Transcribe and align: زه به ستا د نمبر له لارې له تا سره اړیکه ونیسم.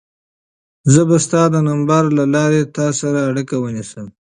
زه 0.93 1.01
به 1.09 1.17
ستا 1.25 1.43
د 1.53 1.55
نمبر 1.69 2.03
له 2.17 2.23
لارې 2.35 2.61
له 2.65 2.69
تا 2.77 2.87
سره 2.99 3.19
اړیکه 3.29 3.55
ونیسم. 3.59 4.05